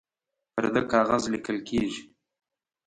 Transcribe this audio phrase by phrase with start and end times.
[0.53, 2.01] پر ده کاغذ لیکل کیږي